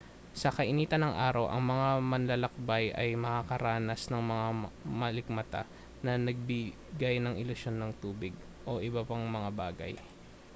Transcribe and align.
sa 0.41 0.49
kainitan 0.57 1.01
ng 1.05 1.13
araw 1.27 1.45
ang 1.49 1.61
mga 1.73 1.89
manlalakbay 2.11 2.85
ay 3.01 3.09
makararanas 3.25 4.01
ng 4.09 4.17
mga 4.31 4.47
malikmata 5.01 5.61
na 6.05 6.11
nagbigay 6.27 7.15
ng 7.21 7.35
ilusyon 7.43 7.75
ng 7.77 7.91
tubig 8.01 8.33
o 8.69 8.81
iba 8.87 9.01
pang 9.09 9.21
mga 9.35 9.49
bagay 9.61 9.93